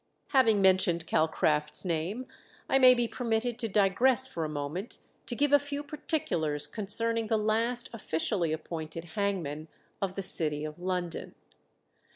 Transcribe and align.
Having 0.29 0.63
mentioned 0.63 1.05
Calcraft's 1.05 1.85
name, 1.85 2.25
I 2.67 2.79
may 2.79 2.95
be 2.95 3.07
permitted 3.07 3.59
to 3.59 3.67
digress 3.69 4.25
for 4.25 4.43
a 4.43 4.49
moment 4.49 4.97
to 5.27 5.35
give 5.35 5.53
a 5.53 5.59
few 5.59 5.83
particulars 5.83 6.65
concerning 6.65 7.27
the 7.27 7.37
last 7.37 7.87
officially 7.93 8.51
appointed 8.51 9.03
hangman 9.13 9.67
of 10.01 10.15
the 10.15 10.23
city 10.23 10.65
of 10.65 10.79
London. 10.79 11.35